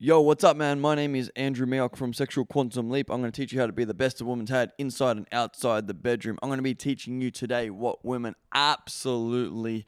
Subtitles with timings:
[0.00, 0.80] Yo, what's up, man?
[0.80, 3.10] My name is Andrew Mayock from Sexual Quantum Leap.
[3.10, 5.26] I'm going to teach you how to be the best a woman's had inside and
[5.32, 6.38] outside the bedroom.
[6.40, 9.86] I'm going to be teaching you today what women absolutely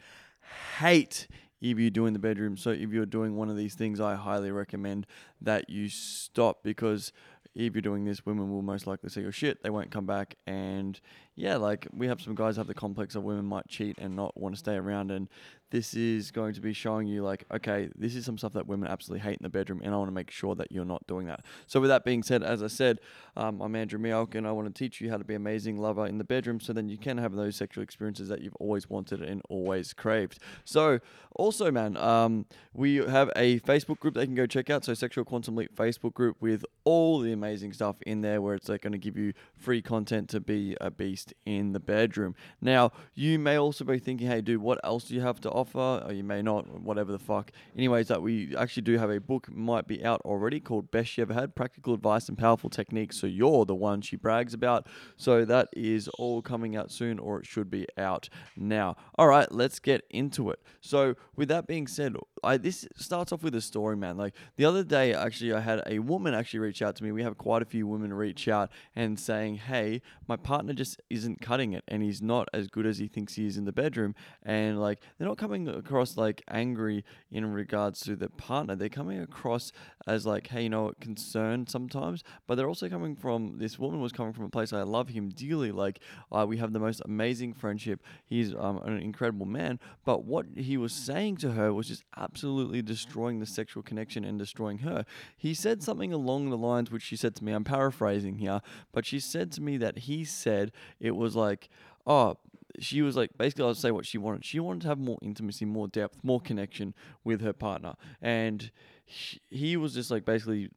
[0.80, 1.28] hate
[1.60, 2.56] if you do in the bedroom.
[2.56, 5.06] So, if you're doing one of these things, I highly recommend
[5.42, 7.12] that you stop because
[7.54, 9.62] if you're doing this, women will most likely say your shit.
[9.62, 10.36] They won't come back.
[10.44, 11.00] And
[11.34, 14.36] yeah, like we have some guys have the complex of women might cheat and not
[14.36, 15.10] want to stay around.
[15.10, 15.28] And
[15.70, 18.88] this is going to be showing you like, okay, this is some stuff that women
[18.88, 21.26] absolutely hate in the bedroom, and I want to make sure that you're not doing
[21.26, 21.44] that.
[21.66, 23.00] So with that being said, as I said,
[23.36, 25.78] um, I'm Andrew Mialk, and I want to teach you how to be an amazing
[25.78, 28.90] lover in the bedroom, so then you can have those sexual experiences that you've always
[28.90, 30.38] wanted and always craved.
[30.64, 31.00] So
[31.36, 34.84] also, man, um, we have a Facebook group that you can go check out.
[34.84, 38.68] So Sexual Quantum Leap Facebook group with all the amazing stuff in there, where it's
[38.68, 42.34] like going to give you free content to be a beast in the bedroom.
[42.60, 45.59] Now, you may also be thinking, hey, dude, what else do you have to offer,
[45.74, 47.52] or you may not, whatever the fuck.
[47.76, 51.22] Anyways, that we actually do have a book, might be out already, called Best She
[51.22, 53.18] Ever Had Practical Advice and Powerful Techniques.
[53.18, 54.86] So you're the one she brags about.
[55.16, 58.96] So that is all coming out soon, or it should be out now.
[59.16, 60.60] All right, let's get into it.
[60.80, 64.16] So, with that being said, I this starts off with a story, man.
[64.16, 67.12] Like the other day, actually, I had a woman actually reach out to me.
[67.12, 71.40] We have quite a few women reach out and saying, "Hey, my partner just isn't
[71.40, 74.14] cutting it, and he's not as good as he thinks he is in the bedroom."
[74.42, 78.76] And like they're not coming across like angry in regards to their partner.
[78.76, 79.72] They're coming across
[80.06, 84.12] as like, "Hey, you know, concerned sometimes," but they're also coming from this woman was
[84.12, 85.72] coming from a place I love him dearly.
[85.72, 88.02] Like uh, we have the most amazing friendship.
[88.26, 92.82] He's um, an incredible man, but what he was saying to her was just absolutely
[92.82, 95.04] destroying the sexual connection and destroying her.
[95.36, 98.60] He said something along the lines which she said to me, I'm paraphrasing here,
[98.92, 101.68] but she said to me that he said it was like,
[102.06, 102.36] oh,
[102.78, 104.44] she was like basically I'll say what she wanted.
[104.44, 108.70] She wanted to have more intimacy, more depth, more connection with her partner, and
[109.04, 110.70] he was just like basically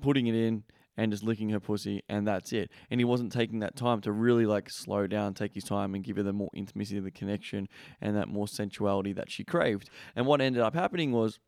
[0.00, 0.64] putting it in
[0.98, 2.70] and just licking her pussy and that's it.
[2.90, 6.02] And he wasn't taking that time to really like slow down, take his time and
[6.02, 7.68] give her the more intimacy, the connection
[8.00, 9.90] and that more sensuality that she craved.
[10.16, 11.38] And what ended up happening was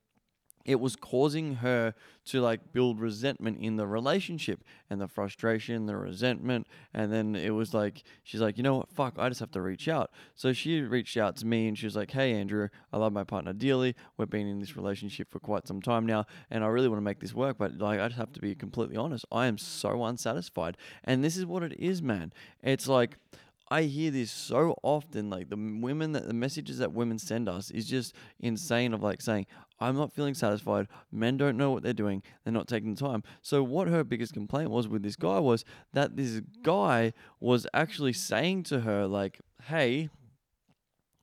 [0.65, 1.95] it was causing her
[2.27, 6.67] to like build resentment in the relationship and the frustration, the resentment.
[6.93, 9.61] And then it was like, she's like, you know what, fuck, I just have to
[9.61, 10.11] reach out.
[10.35, 13.25] So she reached out to me and she was like, hey, Andrew, I love my
[13.25, 13.97] partner dearly.
[14.17, 17.05] We've been in this relationship for quite some time now and I really want to
[17.05, 17.57] make this work.
[17.59, 19.25] But like, I just have to be completely honest.
[19.33, 20.77] I am so unsatisfied.
[21.05, 22.33] And this is what it is, man.
[22.63, 23.17] It's like,
[23.71, 25.31] I hear this so often.
[25.31, 28.93] Like the women that the messages that women send us is just insane.
[28.93, 29.47] Of like saying,
[29.79, 32.23] "I'm not feeling satisfied." Men don't know what they're doing.
[32.43, 33.23] They're not taking the time.
[33.43, 38.13] So what her biggest complaint was with this guy was that this guy was actually
[38.13, 40.11] saying to her like, "Hey,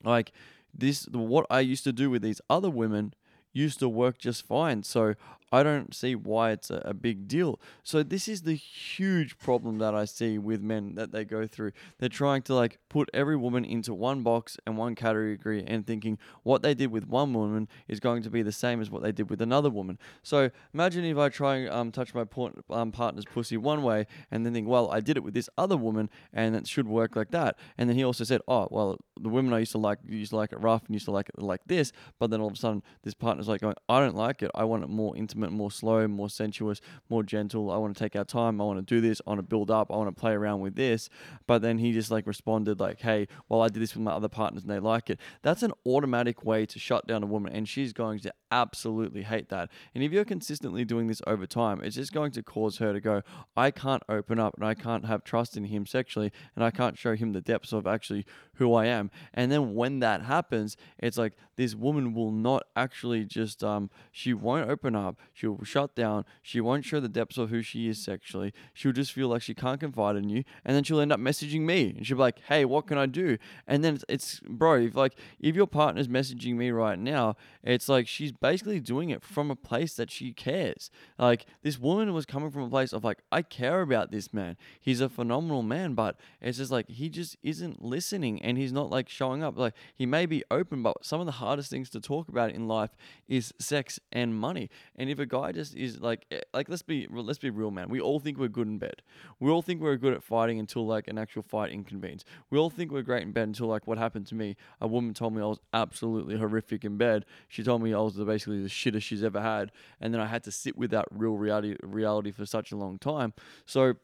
[0.04, 0.32] like
[0.74, 3.14] this, what I used to do with these other women."
[3.54, 4.84] used to work just fine.
[4.84, 5.16] So
[5.52, 7.60] I don't see why it's a, a, big deal.
[7.84, 11.72] So this is the huge problem that I see with men that they go through.
[12.00, 16.18] They're trying to like put every woman into one box and one category and thinking
[16.44, 19.12] what they did with one woman is going to be the same as what they
[19.12, 19.98] did with another woman.
[20.22, 22.26] So imagine if I try and um, touch my
[22.70, 25.78] um, partner's pussy one way and then think, well, I did it with this other
[25.78, 27.58] woman and it should work like that.
[27.78, 30.36] And then he also said, oh, well, the women I used to like used to
[30.36, 31.94] like it rough and used to like it like this.
[32.20, 34.52] But then all of a sudden, this partner's like going, I don't like it.
[34.54, 37.72] I want it more intimate intimate, more slow, more sensuous, more gentle.
[37.72, 38.60] I want to take our time.
[38.60, 39.22] I want to do this.
[39.26, 39.92] I want to build up.
[39.92, 41.10] I want to play around with this.
[41.46, 44.30] But then he just like responded like, hey, well, I did this with my other
[44.30, 45.20] partners and they like it.
[45.44, 47.54] That's an automatic way to shut down a woman.
[47.54, 49.70] And she's going to absolutely hate that.
[49.94, 53.00] And if you're consistently doing this over time, it's just going to cause her to
[53.00, 53.22] go,
[53.56, 56.98] I can't open up and I can't have trust in him sexually and I can't
[56.98, 58.26] show him the depths of actually
[58.56, 59.12] who I am.
[59.34, 64.34] And then when that happens, it's like this woman will not actually just um she
[64.34, 65.20] won't open up.
[65.34, 66.24] She'll shut down.
[66.42, 68.54] She won't show the depths of who she is sexually.
[68.74, 71.62] She'll just feel like she can't confide in you, and then she'll end up messaging
[71.62, 73.38] me, and she'll be like, "Hey, what can I do?"
[73.68, 77.90] And then it's, it's bro, if like if your partner's messaging me right now, it's
[77.90, 80.90] like she's basically doing it from a place that she cares.
[81.18, 84.58] Like this woman was coming from a place of like, I care about this man.
[84.80, 88.90] He's a phenomenal man, but it's just like he just isn't listening and he's not
[88.90, 89.58] like showing up.
[89.58, 92.68] Like he may be open, but some of the hardest things to talk about in
[92.68, 92.92] life
[93.28, 94.70] is sex and money.
[94.96, 97.90] And if a guy just is like, eh, like let's be let's be real, man.
[97.90, 99.02] We all think we're good in bed.
[99.40, 102.24] We all think we're good at fighting until like an actual fight inconvenes.
[102.50, 104.56] We all think we're great in bed until like what happened to me.
[104.82, 107.26] A woman told me I was absolutely horrific in bed.
[107.48, 110.28] She told me I was the basically the shittest she's ever had, and then I
[110.28, 113.34] had to sit with that real reality reality for such a long time.
[113.66, 113.96] So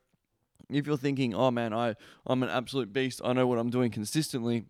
[0.70, 3.92] if you're thinking, oh man, I I'm an absolute beast, I know what I'm doing
[3.92, 4.66] consistently.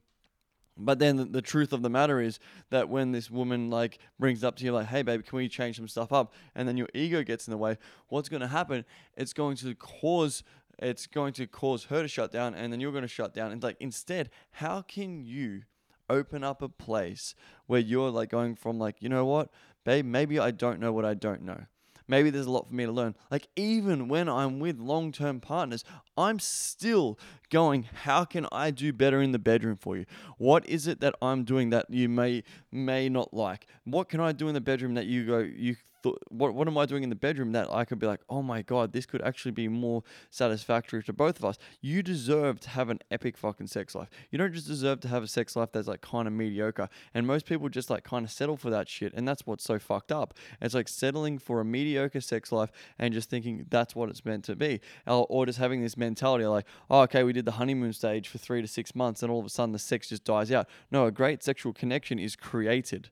[0.75, 2.39] But then the, the truth of the matter is
[2.71, 5.75] that when this woman like brings up to you like, "Hey, babe, can we change
[5.75, 7.77] some stuff up?" and then your ego gets in the way,
[8.09, 8.83] what's going to happen?
[9.15, 10.43] It's going to cause
[10.79, 13.51] it's going to cause her to shut down, and then you're going to shut down.
[13.51, 15.63] And like instead, how can you
[16.09, 17.35] open up a place
[17.67, 19.49] where you're like going from like, you know what,
[19.83, 21.65] babe, maybe I don't know what I don't know.
[22.07, 23.15] Maybe there's a lot for me to learn.
[23.31, 25.83] Like, even when I'm with long term partners,
[26.17, 27.17] I'm still
[27.53, 30.05] going, how can I do better in the bedroom for you?
[30.37, 33.67] What is it that I'm doing that you may may not like?
[33.85, 36.77] What can I do in the bedroom that you go, you thought, what, what am
[36.77, 39.21] I doing in the bedroom that I could be like, oh my God, this could
[39.21, 41.57] actually be more satisfactory to both of us?
[41.81, 44.09] You deserve to have an epic fucking sex life.
[44.29, 46.89] You don't just deserve to have a sex life that's like kind of mediocre.
[47.13, 49.13] And most people just like kind of settle for that shit.
[49.13, 50.33] And that's what's so fucked up.
[50.61, 54.43] It's like settling for a mediocre sex life and just thinking that's what it's meant
[54.45, 54.81] to be.
[55.07, 58.61] Or just having this mentality like, oh, okay, we did the honeymoon stage for three
[58.61, 60.67] to six months and all of a sudden the sex just dies out.
[60.91, 63.09] No, a great sexual connection is created.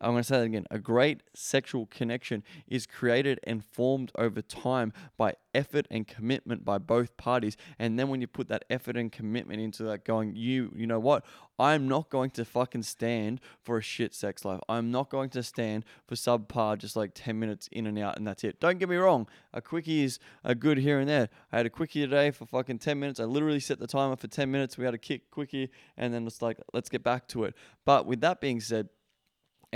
[0.00, 0.66] I'm going to say that again.
[0.70, 6.76] A great sexual connection is created and formed over time by effort and commitment by
[6.76, 7.56] both parties.
[7.78, 11.00] And then when you put that effort and commitment into that going, you, you know
[11.00, 11.24] what?
[11.58, 14.60] I'm not going to fucking stand for a shit sex life.
[14.68, 18.26] I'm not going to stand for subpar just like 10 minutes in and out and
[18.26, 18.60] that's it.
[18.60, 19.26] Don't get me wrong.
[19.54, 21.30] A quickie is a good here and there.
[21.50, 23.18] I had a quickie today for fucking 10 minutes.
[23.18, 24.76] I literally set the timer for 10 minutes.
[24.76, 27.54] We had a kick quickie and then it's like, let's get back to it.
[27.86, 28.90] But with that being said,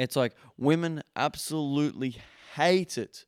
[0.00, 2.16] it's like women absolutely
[2.54, 3.24] hate it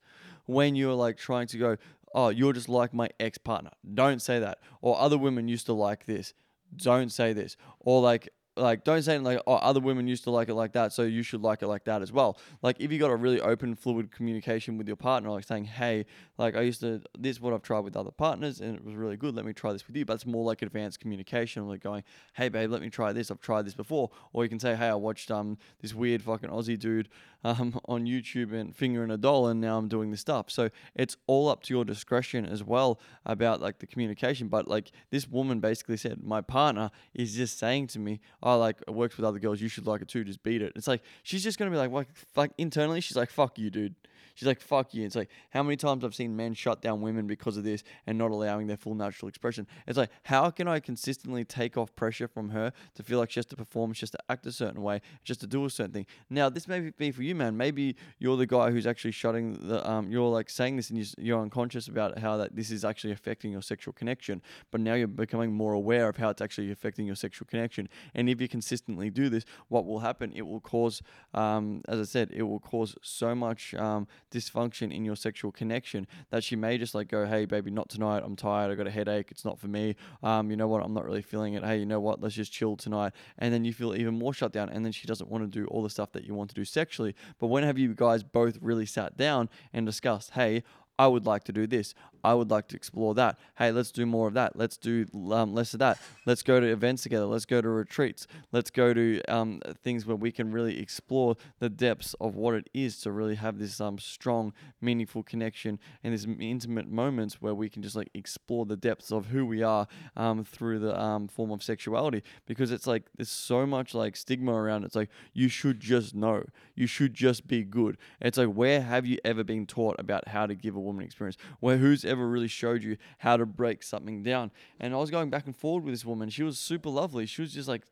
[0.46, 1.76] when you're like trying to go,
[2.14, 3.70] oh, you're just like my ex partner.
[3.94, 4.58] Don't say that.
[4.80, 6.34] Or other women used to like this.
[6.76, 7.56] Don't say this.
[7.80, 10.93] Or like, like don't say like oh other women used to like it like that
[10.93, 12.38] so you should like it like that as well.
[12.60, 16.06] Like if you got a really open fluid communication with your partner like saying hey
[16.38, 18.94] like i used to this is what i've tried with other partners and it was
[18.94, 21.82] really good let me try this with you but it's more like advanced communication like
[21.82, 22.02] going
[22.34, 24.10] hey babe let me try this i've tried this before.
[24.32, 27.08] Or you can say hey i watched um this weird fucking aussie dude
[27.44, 30.50] um on youtube and fingering a doll and now i'm doing this stuff.
[30.50, 34.93] So it's all up to your discretion as well about like the communication but like
[35.10, 39.16] this woman basically said my partner is just saying to me oh, like it works
[39.16, 40.72] with other girls, you should like it too, just beat it.
[40.76, 43.94] It's like she's just gonna be like, like, like internally, she's like, fuck you, dude.
[44.34, 45.05] She's like, fuck you.
[45.05, 48.19] It's like, how many times I've seen men shut down women because of this and
[48.19, 49.67] not allowing their full natural expression.
[49.87, 53.38] It's like, how can I consistently take off pressure from her to feel like she
[53.38, 55.93] has to perform, she has to act a certain way, just to do a certain
[55.93, 56.06] thing?
[56.31, 57.56] Now, this may be for you, man.
[57.56, 61.40] Maybe you're the guy who's actually shutting the, um, you're like saying this and you're
[61.40, 65.52] unconscious about how that this is actually affecting your sexual connection, but now you're becoming
[65.52, 67.88] more aware of how it's actually affecting your sexual connection.
[68.14, 70.32] And if you consistently do this, what will happen?
[70.34, 71.02] It will cause,
[71.34, 76.06] um, as I said, it will cause so much um, dysfunction in your sexual connection
[76.31, 78.23] that she may just like go, hey, baby, not tonight.
[78.25, 78.70] I'm tired.
[78.70, 79.29] I got a headache.
[79.31, 79.94] It's not for me.
[80.23, 80.82] Um, you know what?
[80.82, 81.64] I'm not really feeling it.
[81.64, 82.20] Hey, you know what?
[82.20, 83.12] Let's just chill tonight.
[83.38, 84.69] And then you feel even more shut down.
[84.70, 86.64] And then she doesn't want to do all the stuff that you want to do
[86.64, 87.14] sexually.
[87.38, 90.64] But when have you guys both really sat down and discussed, hey,
[91.02, 91.94] I would like to do this.
[92.22, 93.37] I would like to explore that.
[93.58, 94.54] Hey, let's do more of that.
[94.54, 95.99] Let's do um, less of that.
[96.26, 97.26] Let's go to events together.
[97.26, 98.28] Let's go to retreats.
[98.52, 102.70] Let's go to um, things where we can really explore the depths of what it
[102.72, 107.69] is to really have this um, strong, meaningful connection and these intimate moments where we
[107.69, 111.50] can just like explore the depths of who we are um, through the um, form
[111.50, 112.22] of sexuality.
[112.46, 114.84] Because it's like there's so much like stigma around.
[114.84, 114.87] It.
[114.87, 116.44] It's like you should just know.
[116.76, 117.96] You should just be good.
[118.20, 121.36] It's like where have you ever been taught about how to give a woman experience?
[121.60, 124.50] Where who's ever really showed you how to break something down.
[124.78, 126.28] And I was going back and forward with this woman.
[126.28, 127.26] She was super lovely.
[127.26, 127.82] She was just like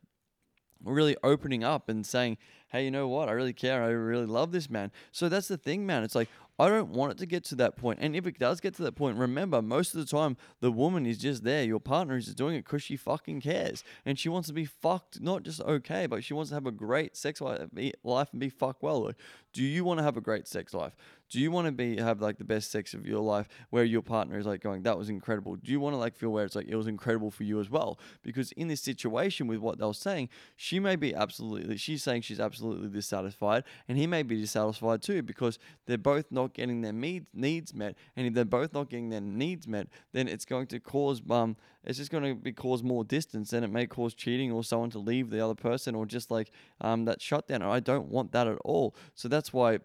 [0.85, 3.29] really opening up and saying, hey, you know what?
[3.29, 3.83] I really care.
[3.83, 4.93] I really love this man.
[5.13, 6.05] So that's the thing, man.
[6.05, 8.01] It's like, I don't want it to get to that point.
[8.03, 11.07] And if it does get to that point, remember, most of the time, the woman
[11.07, 11.65] is just there.
[11.65, 13.83] Your partner is just doing it because she fucking cares.
[14.05, 16.71] And she wants to be fucked, not just okay, but she wants to have a
[16.71, 19.11] great sex life and be fucked well.
[19.55, 20.93] Do you want to have a great sex life?
[21.31, 24.03] Do you want to be have like the best sex of your life where your
[24.03, 25.55] partner is like going, that was incredible?
[25.55, 27.71] Do you want to like feel where it's like it was incredible for you as
[27.71, 28.01] well?
[28.23, 32.23] Because in this situation with what they were saying, she may be absolutely she's saying
[32.23, 36.93] she's absolutely dissatisfied, and he may be dissatisfied too because they're both not getting their
[36.93, 37.95] needs met.
[38.17, 41.57] And if they're both not getting their needs met, then it's going to cause um
[41.85, 44.91] it's just going to be cause more distance and it may cause cheating or someone
[44.91, 47.63] to leave the other person or just like um that shutdown.
[47.63, 48.97] I don't want that at all.
[49.15, 49.79] So that's why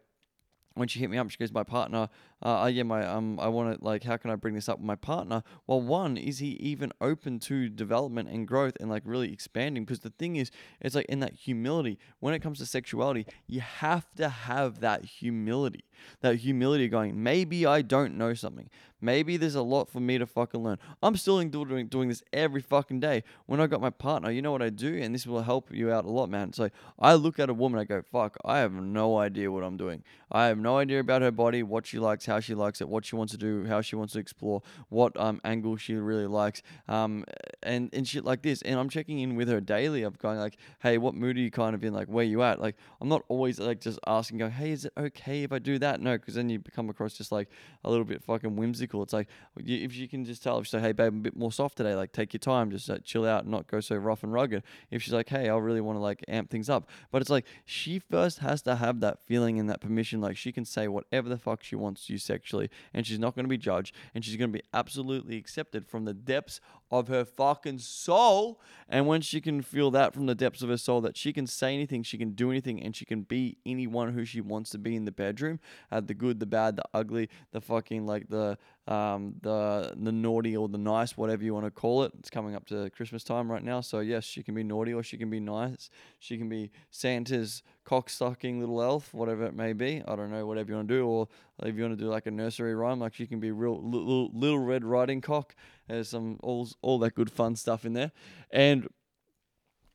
[0.75, 2.09] when she hit me up, she goes, "My partner
[2.43, 4.79] uh, uh, yeah, my um, I want to like, how can I bring this up
[4.79, 5.41] with my partner?
[5.67, 9.85] Well, one is he even open to development and growth and like really expanding?
[9.85, 10.51] Because the thing is,
[10.81, 11.97] it's like in that humility.
[12.19, 15.85] When it comes to sexuality, you have to have that humility,
[16.21, 17.21] that humility going.
[17.21, 18.69] Maybe I don't know something.
[19.01, 20.77] Maybe there's a lot for me to fucking learn.
[21.03, 23.23] I'm still doing doing this every fucking day.
[23.45, 25.91] When I got my partner, you know what I do, and this will help you
[25.91, 26.53] out a lot, man.
[26.53, 29.77] So I look at a woman, I go, "Fuck, I have no idea what I'm
[29.77, 30.03] doing.
[30.31, 33.05] I have no idea about her body, what she likes, how she likes it, what
[33.05, 36.61] she wants to do, how she wants to explore, what um angle she really likes,
[36.87, 37.25] um
[37.63, 38.61] and and shit like this.
[38.61, 40.03] And I'm checking in with her daily.
[40.03, 41.93] I'm going like, "Hey, what mood are you kind of in?
[41.93, 44.93] Like, where you at?" Like, I'm not always like just asking, going, "Hey, is it
[44.97, 47.49] okay if I do that?" No, because then you come across just like
[47.83, 49.03] a little bit fucking whimsical.
[49.03, 49.27] It's like
[49.57, 51.77] if you can just tell, if you say, "Hey, babe, I'm a bit more soft
[51.77, 54.33] today," like take your time, just uh, chill out, and not go so rough and
[54.33, 54.63] rugged.
[54.91, 57.45] If she's like, "Hey, I really want to like amp things up," but it's like
[57.65, 61.29] she first has to have that feeling and that permission, like she can say whatever
[61.29, 64.23] the fuck she wants to you sexually, and she's not going to be judged, and
[64.23, 66.61] she's going to be absolutely accepted from the depths
[66.99, 68.59] of her fucking soul.
[68.87, 71.47] And when she can feel that from the depths of her soul, that she can
[71.47, 74.77] say anything, she can do anything, and she can be anyone who she wants to
[74.77, 75.59] be in the bedroom,
[75.91, 80.55] at the good, the bad, the ugly, the fucking like the um, the the naughty
[80.55, 82.11] or the nice, whatever you want to call it.
[82.19, 85.01] It's coming up to Christmas time right now, so yes, she can be naughty or
[85.01, 85.89] she can be nice.
[86.19, 90.03] She can be Santa's cock cocksucking little elf, whatever it may be.
[90.07, 91.27] I don't know, whatever you want to do, or
[91.63, 94.29] if you want to do like a nursery rhyme, like she can be real little,
[94.33, 95.55] little Red Riding Cock.
[95.87, 98.11] There's some all all that good fun stuff in there,
[98.51, 98.87] and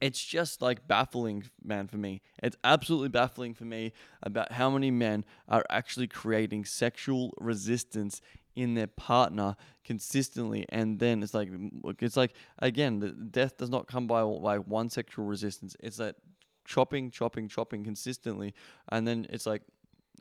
[0.01, 2.23] it's just like baffling, man, for me.
[2.43, 3.93] It's absolutely baffling for me
[4.23, 8.23] about how many men are actually creating sexual resistance
[8.57, 10.65] in their partner consistently.
[10.71, 11.51] And then it's like
[12.01, 15.77] it's like again the death does not come by like one sexual resistance.
[15.81, 16.17] It's that
[16.65, 18.55] chopping chopping chopping consistently.
[18.91, 19.63] And then it's like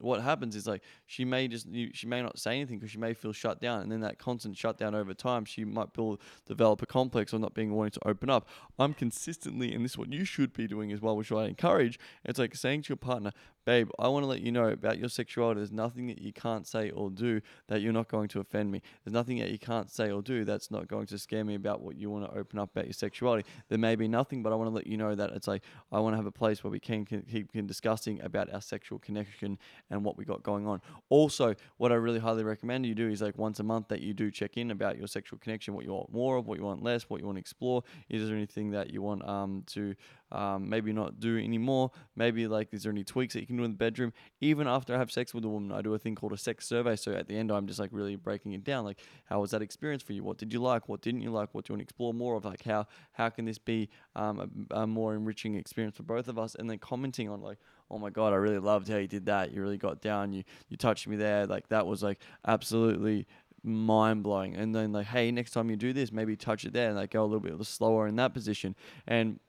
[0.01, 3.13] what happens is like she may just she may not say anything because she may
[3.13, 6.85] feel shut down and then that constant shutdown over time she might build develop a
[6.85, 8.47] complex of not being wanting to open up.
[8.77, 11.99] I'm consistently and this is what you should be doing as well which i encourage
[12.23, 13.31] it's like saying to your partner
[13.69, 16.65] babe i want to let you know about your sexuality there's nothing that you can't
[16.65, 19.91] say or do that you're not going to offend me there's nothing that you can't
[19.91, 22.57] say or do that's not going to scare me about what you want to open
[22.57, 25.13] up about your sexuality there may be nothing but i want to let you know
[25.13, 25.61] that it's like
[25.91, 28.97] i want to have a place where we can, can keep discussing about our sexual
[28.99, 29.57] connection
[29.89, 30.81] and what we got going on.
[31.09, 34.13] Also, what I really highly recommend you do is like once a month that you
[34.13, 36.83] do check in about your sexual connection, what you want more of, what you want
[36.83, 37.83] less, what you want to explore.
[38.09, 39.95] Is there anything that you want um, to
[40.31, 41.91] um, maybe not do anymore?
[42.15, 44.13] Maybe like is there any tweaks that you can in the bedroom?
[44.41, 46.67] Even after I have sex with a woman, I do a thing called a sex
[46.67, 46.95] survey.
[46.95, 48.85] So at the end, I'm just like really breaking it down.
[48.85, 50.23] Like, how was that experience for you?
[50.23, 50.89] What did you like?
[50.89, 51.49] What didn't you like?
[51.53, 52.45] What do you want to explore more of?
[52.45, 56.37] Like, how how can this be um, a, a more enriching experience for both of
[56.37, 56.55] us?
[56.55, 57.57] And then commenting on like
[57.91, 59.51] oh my god, I really loved how you did that.
[59.51, 60.31] You really got down.
[60.31, 61.45] You you touched me there.
[61.47, 63.27] Like that was like absolutely
[63.63, 64.55] mind blowing.
[64.55, 67.11] And then like, hey, next time you do this, maybe touch it there and like
[67.11, 68.75] go a little bit slower in that position.
[69.07, 69.39] And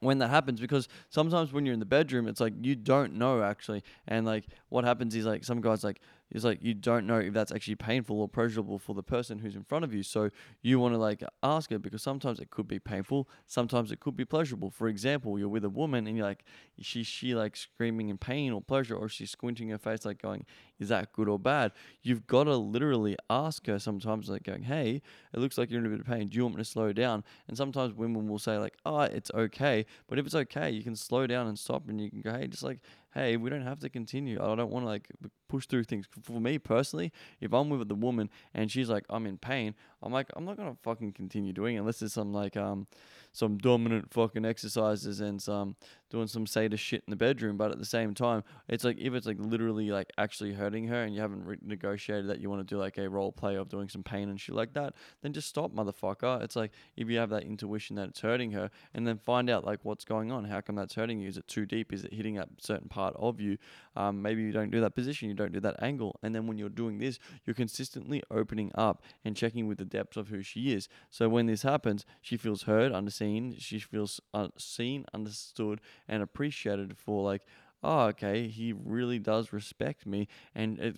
[0.00, 3.42] when that happens because sometimes when you're in the bedroom it's like you don't know
[3.42, 3.82] actually.
[4.06, 6.00] And like what happens is like some guys like
[6.30, 9.54] is like you don't know if that's actually painful or pleasurable for the person who's
[9.54, 10.02] in front of you.
[10.02, 10.30] So
[10.62, 14.16] you want to like ask it because sometimes it could be painful, sometimes it could
[14.16, 14.70] be pleasurable.
[14.70, 16.44] For example, you're with a woman and you're like,
[16.80, 20.44] she she like screaming in pain or pleasure, or she's squinting her face like going,
[20.78, 21.72] is that good or bad?
[22.02, 25.02] You've got to literally ask her sometimes like going, hey,
[25.32, 26.28] it looks like you're in a bit of pain.
[26.28, 27.24] Do you want me to slow down?
[27.48, 29.86] And sometimes women will say like, oh, it's okay.
[30.08, 32.46] But if it's okay, you can slow down and stop and you can go, hey,
[32.46, 32.80] just like
[33.16, 34.38] hey, we don't have to continue.
[34.40, 35.08] I don't want to like
[35.48, 36.06] push through things.
[36.22, 40.12] For me personally, if I'm with the woman and she's like, I'm in pain, I'm
[40.12, 42.86] like, I'm not gonna fucking continue doing it unless there's some like um
[43.36, 45.76] some dominant fucking exercises and some
[46.08, 47.58] doing some sadist shit in the bedroom.
[47.58, 51.02] But at the same time, it's like if it's like literally like actually hurting her
[51.02, 53.68] and you haven't re- negotiated that you want to do like a role play of
[53.68, 56.42] doing some pain and shit like that, then just stop, motherfucker.
[56.42, 59.66] It's like if you have that intuition that it's hurting her, and then find out
[59.66, 60.46] like what's going on.
[60.46, 61.28] How come that's hurting you?
[61.28, 61.92] Is it too deep?
[61.92, 63.58] Is it hitting that certain part of you?
[63.96, 66.56] Um, maybe you don't do that position, you don't do that angle, and then when
[66.56, 70.72] you're doing this, you're consistently opening up and checking with the depths of who she
[70.72, 70.88] is.
[71.10, 72.92] So when this happens, she feels heard,
[73.26, 73.60] underseen.
[73.60, 74.20] She feels
[74.58, 77.42] seen, understood, and appreciated for like,
[77.82, 80.94] oh, okay, he really does respect me, and it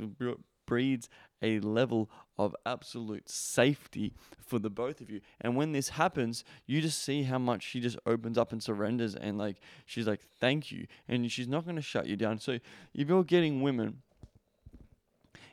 [0.67, 1.09] breeds
[1.41, 5.21] a level of absolute safety for the both of you.
[5.41, 9.15] And when this happens, you just see how much she just opens up and surrenders
[9.15, 10.87] and like she's like, thank you.
[11.09, 12.39] And she's not gonna shut you down.
[12.39, 12.59] So
[12.93, 14.03] if you're getting women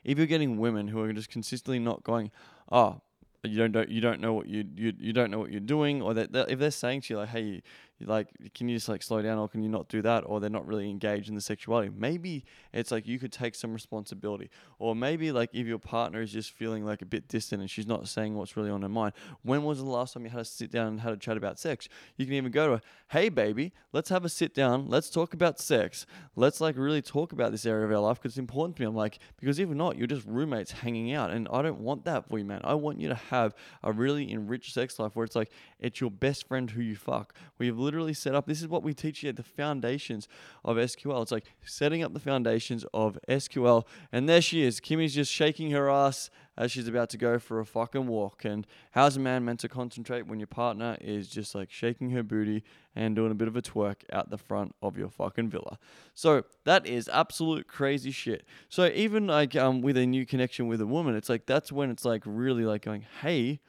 [0.05, 2.32] if you're getting women who are just consistently not going,
[2.72, 3.01] oh,
[3.49, 6.01] you don't, don't you don't know what you, you you don't know what you're doing,
[6.01, 7.61] or that, that if they're saying to you like, hey,
[8.01, 10.49] like can you just like slow down or can you not do that or they're
[10.49, 11.89] not really engaged in the sexuality?
[11.95, 14.49] Maybe it's like you could take some responsibility
[14.79, 17.87] or maybe like if your partner is just feeling like a bit distant and she's
[17.87, 20.45] not saying what's really on her mind when was the last time you had to
[20.45, 21.87] sit down and had a chat about sex?
[22.17, 24.89] You can even go to her hey baby let's have a sit down.
[24.89, 26.05] Let's talk about sex.
[26.35, 28.87] Let's like really talk about this area of our life because it's important to me.
[28.87, 32.27] I'm like because if not you're just roommates hanging out and i don't want that
[32.27, 32.61] for you man.
[32.63, 36.11] I want you to have a really enriched sex life where it's like it's your
[36.11, 37.33] best friend who you fuck.
[37.57, 38.47] We've literally set up.
[38.47, 40.27] This is what we teach you at the foundations
[40.63, 41.21] of SQL.
[41.21, 43.85] It's like setting up the foundations of SQL.
[44.11, 44.79] And there she is.
[44.79, 48.45] Kimmy's just shaking her ass as she's about to go for a fucking walk.
[48.45, 52.23] And how's a man meant to concentrate when your partner is just like shaking her
[52.23, 52.63] booty
[52.95, 55.77] and doing a bit of a twerk out the front of your fucking villa?
[56.13, 58.45] So that is absolute crazy shit.
[58.69, 61.89] So even like um with a new connection with a woman, it's like that's when
[61.89, 63.59] it's like really like going, hey,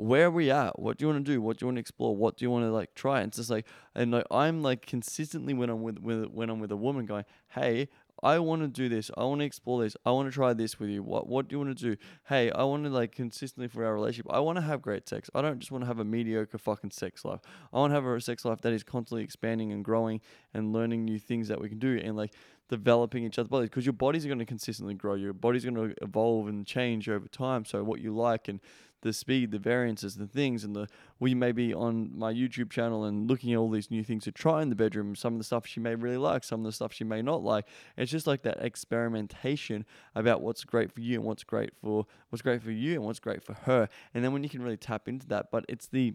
[0.00, 0.78] where are we at?
[0.78, 1.42] What do you want to do?
[1.42, 2.16] What do you want to explore?
[2.16, 3.20] What do you want to like try?
[3.20, 6.60] And it's just like, and like I'm like consistently when I'm with, with when I'm
[6.60, 7.88] with a woman going, hey,
[8.22, 9.10] I want to do this.
[9.16, 9.96] I want to explore this.
[10.04, 11.02] I want to try this with you.
[11.02, 11.96] What What do you want to do?
[12.28, 14.26] Hey, I want to like consistently for our relationship.
[14.30, 15.30] I want to have great sex.
[15.34, 17.40] I don't just want to have a mediocre fucking sex life.
[17.72, 20.20] I want to have a sex life that is constantly expanding and growing
[20.54, 22.32] and learning new things that we can do and like
[22.68, 25.14] developing each other's bodies because your bodies are going to consistently grow.
[25.14, 27.64] Your body's going to evolve and change over time.
[27.64, 28.60] So what you like and
[29.02, 30.88] the speed, the variances, the things, and the
[31.18, 34.32] we may be on my YouTube channel and looking at all these new things to
[34.32, 35.14] try in the bedroom.
[35.14, 37.42] Some of the stuff she may really like, some of the stuff she may not
[37.42, 37.66] like.
[37.96, 42.42] It's just like that experimentation about what's great for you and what's great for what's
[42.42, 43.88] great for you and what's great for her.
[44.14, 46.14] And then when you can really tap into that, but it's the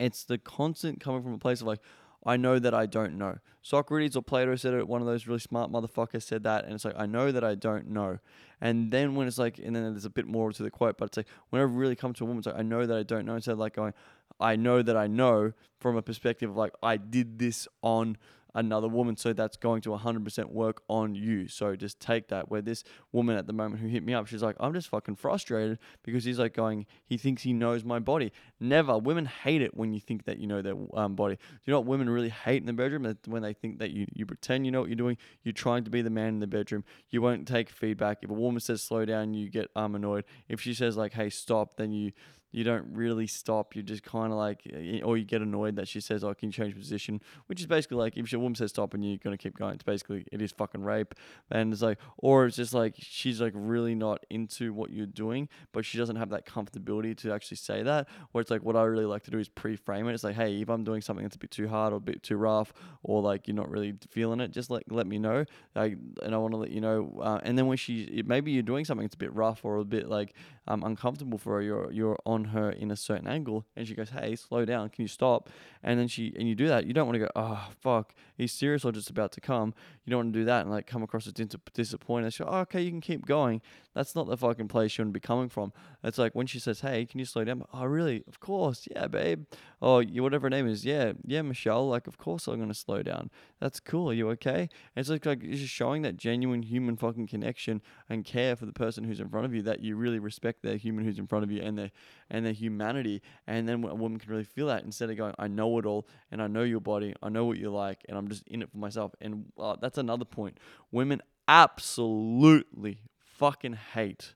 [0.00, 1.80] it's the constant coming from a place of like,
[2.26, 3.38] I know that I don't know.
[3.62, 6.84] Socrates or Plato said it, one of those really smart motherfuckers said that, and it's
[6.84, 8.18] like, I know that I don't know.
[8.60, 11.06] And then when it's like, and then there's a bit more to the quote, but
[11.06, 13.02] it's like, whenever I really come to a woman, it's like, I know that I
[13.02, 13.94] don't know, instead of like going,
[14.40, 18.16] I know that I know from a perspective of like, I did this on
[18.54, 19.16] another woman.
[19.16, 21.48] So that's going to 100% work on you.
[21.48, 22.50] So just take that.
[22.50, 25.16] Where this woman at the moment who hit me up, she's like, I'm just fucking
[25.16, 28.32] frustrated because he's like going, he thinks he knows my body.
[28.60, 28.98] Never.
[28.98, 31.38] Women hate it when you think that you know their um, body.
[31.64, 33.16] You know what women really hate in the bedroom?
[33.26, 35.90] When they think that you, you pretend you know what you're doing, you're trying to
[35.90, 36.84] be the man in the bedroom.
[37.10, 38.18] You won't take feedback.
[38.22, 40.24] If a woman says slow down, you get um, annoyed.
[40.48, 42.12] If she says like, hey, stop, then you
[42.54, 43.74] you don't really stop.
[43.74, 44.62] You just kind of like,
[45.02, 47.66] or you get annoyed that she says, "I oh, can you change position," which is
[47.66, 49.74] basically like if your woman says stop and you're gonna keep going.
[49.74, 51.14] It's basically it is fucking rape,
[51.50, 55.48] and it's like, or it's just like she's like really not into what you're doing,
[55.72, 58.08] but she doesn't have that comfortability to actually say that.
[58.32, 60.14] Or it's like what I really like to do is pre-frame it.
[60.14, 62.22] It's like, hey, if I'm doing something that's a bit too hard or a bit
[62.22, 65.44] too rough, or like you're not really feeling it, just let let me know.
[65.74, 67.20] Like, and I want to let you know.
[67.20, 69.84] Uh, and then when she maybe you're doing something that's a bit rough or a
[69.84, 70.34] bit like
[70.68, 74.10] um, uncomfortable for her, you're you're on her in a certain angle and she goes,
[74.10, 75.48] Hey, slow down, can you stop?
[75.82, 78.52] And then she and you do that, you don't want to go, Oh fuck, he's
[78.52, 79.74] serious or just about to come.
[80.04, 82.32] You don't want to do that and like come across as disappointed.
[82.32, 83.62] She oh, okay, you can keep going.
[83.94, 85.72] That's not the fucking place you want to be coming from.
[86.02, 87.64] It's like when she says, Hey, can you slow down?
[87.72, 88.24] Oh really?
[88.28, 89.44] Of course, yeah, babe.
[89.80, 93.02] Oh you whatever her name is, yeah, yeah, Michelle, like of course I'm gonna slow
[93.02, 93.30] down.
[93.60, 94.68] That's cool, are you okay?
[94.94, 98.66] And it's like like it's just showing that genuine human fucking connection and care for
[98.66, 101.26] the person who's in front of you that you really respect their human who's in
[101.26, 101.90] front of you and their
[102.34, 103.22] and their humanity.
[103.46, 106.08] And then a woman can really feel that instead of going, I know it all
[106.32, 108.72] and I know your body, I know what you like, and I'm just in it
[108.72, 109.14] for myself.
[109.20, 110.58] And uh, that's another point.
[110.90, 114.34] Women absolutely fucking hate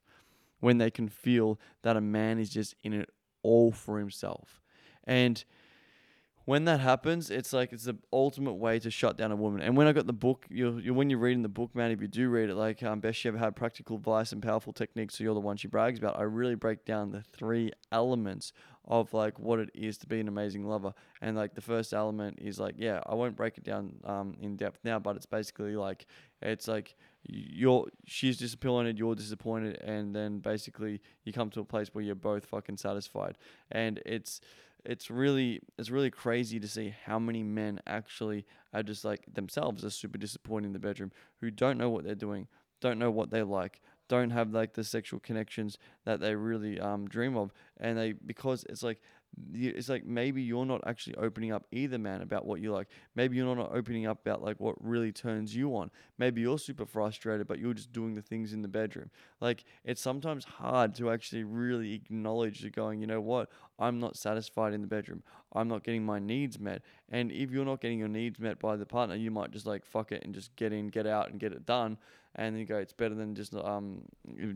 [0.60, 3.10] when they can feel that a man is just in it
[3.42, 4.62] all for himself.
[5.02, 5.44] And
[6.48, 9.60] when that happens, it's like it's the ultimate way to shut down a woman.
[9.60, 12.00] And when I got the book, you you when you're reading the book, man, if
[12.00, 15.18] you do read it, like um, best she ever had practical advice and powerful techniques,
[15.18, 16.18] so you're the one she brags about.
[16.18, 18.54] I really break down the three elements
[18.86, 20.94] of like what it is to be an amazing lover.
[21.20, 24.56] And like the first element is like, yeah, I won't break it down um in
[24.56, 26.06] depth now, but it's basically like
[26.40, 31.88] it's like you're she's disappointed, you're disappointed, and then basically you come to a place
[31.92, 33.36] where you're both fucking satisfied.
[33.70, 34.40] And it's
[34.84, 39.84] it's really it's really crazy to see how many men actually are just like themselves
[39.84, 42.46] are super disappointed in the bedroom who don't know what they're doing,
[42.80, 47.08] don't know what they like, don't have like the sexual connections that they really um
[47.08, 49.00] dream of, and they because it's like
[49.52, 53.36] it's like maybe you're not actually opening up either man about what you like maybe
[53.36, 57.46] you're not opening up about like what really turns you on maybe you're super frustrated
[57.46, 59.10] but you're just doing the things in the bedroom
[59.40, 64.16] like it's sometimes hard to actually really acknowledge the going you know what I'm not
[64.16, 65.22] satisfied in the bedroom.
[65.52, 66.82] I'm not getting my needs met.
[67.08, 69.86] And if you're not getting your needs met by the partner, you might just like
[69.86, 71.96] fuck it and just get in, get out, and get it done.
[72.34, 74.02] And you go, it's better than just um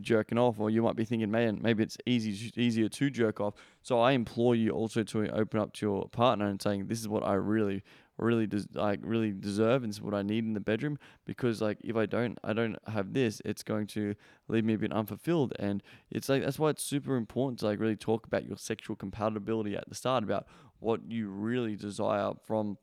[0.00, 0.60] jerking off.
[0.60, 3.54] Or you might be thinking, man, maybe it's easy easier to jerk off.
[3.82, 7.08] So I implore you also to open up to your partner and saying, this is
[7.08, 7.82] what I really
[8.18, 11.60] really des- like really deserve and this is what I need in the bedroom because
[11.60, 14.14] like if I don't I don't have this it's going to
[14.48, 17.80] leave me a bit unfulfilled and it's like that's why it's super important to like
[17.80, 20.46] really talk about your sexual compatibility at the start about
[20.78, 22.76] what you really desire from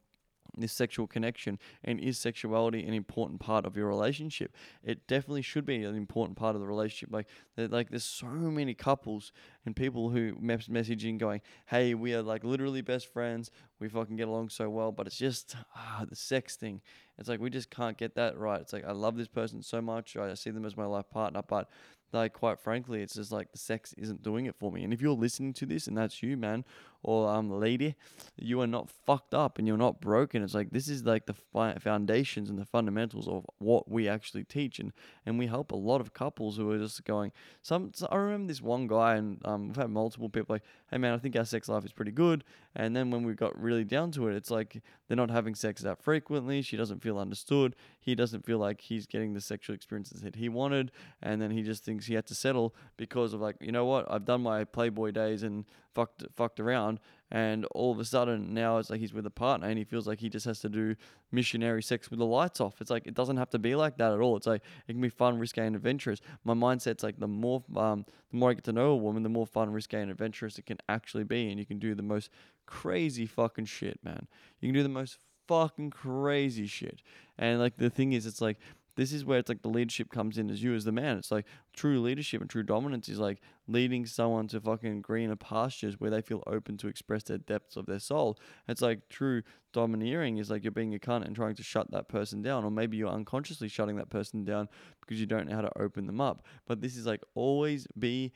[0.57, 4.55] this sexual connection and is sexuality an important part of your relationship?
[4.83, 7.13] It definitely should be an important part of the relationship.
[7.13, 9.31] Like like there's so many couples
[9.65, 13.51] and people who mes- messaging going hey we are like literally best friends.
[13.79, 14.91] We fucking get along so well.
[14.91, 16.81] But it's just ah, the sex thing.
[17.17, 18.62] It's like we just can't get that right.
[18.62, 20.15] It's like i love this person so much.
[20.15, 21.69] I see them as my life partner but
[22.12, 24.83] like quite frankly it's just like the sex isn't doing it for me.
[24.83, 26.65] And if you're listening to this and that's you man
[27.03, 27.95] or um lady
[28.41, 30.43] you are not fucked up and you're not broken.
[30.43, 34.43] It's like this is like the fi- foundations and the fundamentals of what we actually
[34.43, 34.79] teach.
[34.79, 34.93] And
[35.25, 37.31] and we help a lot of couples who are just going
[37.62, 40.97] some so i remember this one guy and um we've had multiple people like hey
[40.97, 42.43] man i think our sex life is pretty good.
[42.75, 45.81] And then when we got really down to it it's like they're not having sex
[45.81, 46.62] that frequently.
[46.62, 47.75] She doesn't feel understood.
[47.99, 50.91] He doesn't feel like he's getting the sexual experiences that he wanted.
[51.21, 54.05] And then he just thinks he had to settle because of like you know what?
[54.09, 56.98] I've done my playboy days and fucked fucked around
[57.31, 60.07] and all of a sudden now it's like he's with a partner and he feels
[60.07, 60.95] like he just has to do
[61.31, 62.81] missionary sex with the lights off.
[62.81, 64.35] It's like it doesn't have to be like that at all.
[64.35, 66.21] It's like it can be fun risque and adventurous.
[66.43, 69.29] My mindset's like the more um the more i get to know a woman the
[69.29, 72.29] more fun risque and adventurous it can actually be and you can do the most
[72.65, 74.27] crazy fucking shit man.
[74.59, 77.01] You can do the most fucking crazy shit.
[77.37, 78.57] And like the thing is it's like
[78.99, 81.17] this is where it's like the leadership comes in as you as the man.
[81.17, 86.01] It's like true leadership and true dominance is like leading someone to fucking greener pastures
[86.01, 88.38] where they feel open to express their depths of their soul.
[88.67, 92.09] It's like true domineering is like you're being a cunt and trying to shut that
[92.09, 94.67] person down, or maybe you're unconsciously shutting that person down
[94.99, 96.45] because you don't know how to open them up.
[96.67, 98.33] But this is like always be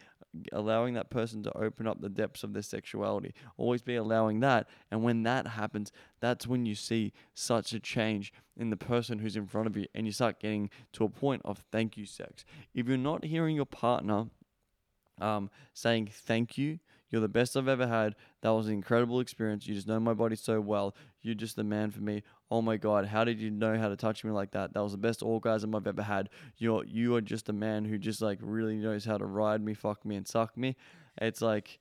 [0.51, 3.33] allowing that person to open up the depths of their sexuality.
[3.57, 4.67] Always be allowing that.
[4.91, 9.35] And when that happens, that's when you see such a change in the person who's
[9.35, 12.45] in front of you and you start getting to a point of thank you sex.
[12.73, 14.27] If you're not hearing your partner
[15.21, 18.15] um, saying thank you, you're the best I've ever had.
[18.41, 19.67] That was an incredible experience.
[19.67, 20.95] You just know my body so well.
[21.21, 22.23] You're just the man for me.
[22.53, 24.75] Oh my god, how did you know how to touch me like that?
[24.75, 26.29] That was the best orgasm I've ever had.
[26.59, 29.73] You're you are just a man who just like really knows how to ride me,
[29.73, 30.75] fuck me, and suck me.
[31.19, 31.79] It's like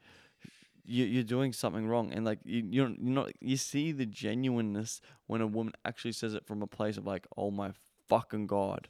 [0.87, 3.33] you, you're doing something wrong, and like you, you're, not.
[3.39, 7.27] You see the genuineness when a woman actually says it from a place of like,
[7.37, 7.73] oh my
[8.09, 8.89] fucking god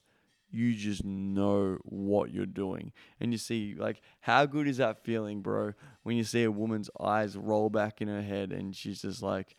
[0.53, 2.93] you just know what you're doing.
[3.19, 6.91] And you see, like, how good is that feeling, bro, when you see a woman's
[7.01, 9.57] eyes roll back in her head and she's just like,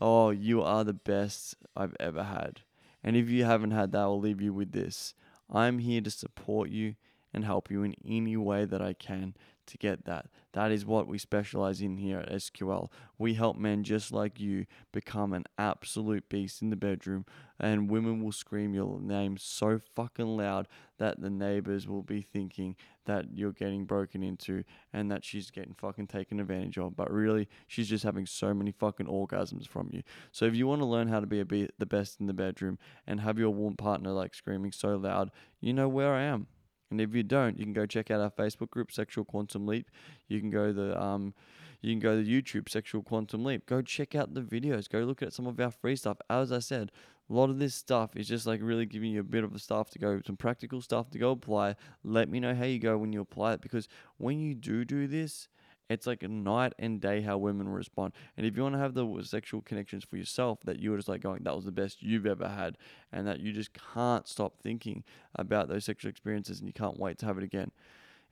[0.00, 2.60] oh, you are the best I've ever had.
[3.02, 5.14] And if you haven't had that, I'll leave you with this
[5.50, 6.96] I'm here to support you
[7.32, 9.34] and help you in any way that I can
[9.66, 10.26] to get that.
[10.52, 12.90] That is what we specialize in here at SQL.
[13.18, 17.26] We help men just like you become an absolute beast in the bedroom,
[17.60, 22.76] and women will scream your name so fucking loud that the neighbors will be thinking
[23.04, 26.96] that you're getting broken into and that she's getting fucking taken advantage of.
[26.96, 30.02] But really, she's just having so many fucking orgasms from you.
[30.32, 32.32] So if you want to learn how to be, a be the best in the
[32.32, 36.46] bedroom and have your warm partner like screaming so loud, you know where I am.
[36.90, 39.90] And if you don't, you can go check out our Facebook group, Sexual Quantum Leap.
[40.28, 41.34] You can go the um,
[41.80, 43.66] you can go to YouTube, Sexual Quantum Leap.
[43.66, 44.88] Go check out the videos.
[44.88, 46.18] Go look at some of our free stuff.
[46.30, 46.92] As I said,
[47.28, 49.58] a lot of this stuff is just like really giving you a bit of the
[49.58, 51.74] stuff to go, some practical stuff to go apply.
[52.04, 55.06] Let me know how you go when you apply it because when you do do
[55.06, 55.48] this,
[55.88, 58.12] it's like a night and day how women respond.
[58.36, 61.08] And if you want to have the sexual connections for yourself, that you are just
[61.08, 62.76] like going, that was the best you've ever had,
[63.12, 67.18] and that you just can't stop thinking about those sexual experiences and you can't wait
[67.18, 67.70] to have it again.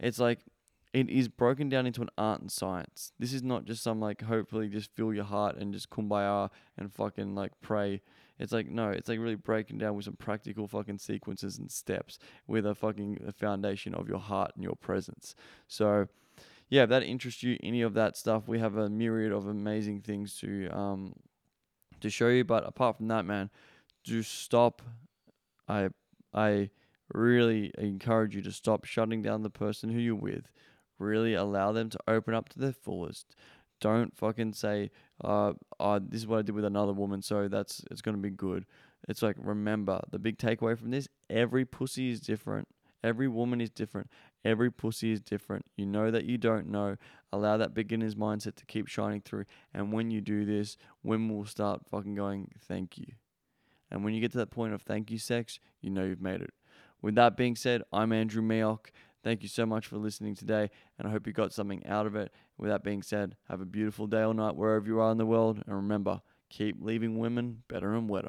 [0.00, 0.40] It's like
[0.92, 3.12] it is broken down into an art and science.
[3.18, 6.92] This is not just some like hopefully just fill your heart and just kumbaya and
[6.92, 8.00] fucking like pray.
[8.38, 12.18] It's like no, it's like really breaking down with some practical fucking sequences and steps
[12.46, 15.34] with a fucking foundation of your heart and your presence.
[15.68, 16.08] So
[16.68, 20.00] yeah, if that interests you, any of that stuff, we have a myriad of amazing
[20.00, 21.14] things to um
[22.00, 22.44] to show you.
[22.44, 23.50] But apart from that, man,
[24.03, 24.83] just stop.
[25.68, 25.88] I
[26.33, 26.70] I
[27.12, 30.50] really encourage you to stop shutting down the person who you're with.
[30.98, 33.35] Really allow them to open up to their fullest.
[33.81, 34.90] Don't fucking say,
[35.22, 38.31] uh, uh, this is what I did with another woman, so that's it's gonna be
[38.31, 38.64] good.
[39.09, 42.68] It's like remember the big takeaway from this: every pussy is different.
[43.03, 44.09] Every woman is different.
[44.44, 45.64] Every pussy is different.
[45.76, 46.96] You know that you don't know.
[47.33, 49.46] Allow that beginner's mindset to keep shining through.
[49.72, 53.14] And when you do this, women will start fucking going, thank you.
[53.90, 56.42] And when you get to that point of thank you sex, you know you've made
[56.42, 56.52] it.
[57.00, 58.87] With that being said, I'm Andrew Meok.
[59.22, 62.14] Thank you so much for listening today, and I hope you got something out of
[62.14, 62.30] it.
[62.59, 65.24] With that being said, have a beautiful day or night wherever you are in the
[65.24, 68.22] world, and remember, keep leaving women better and wetter.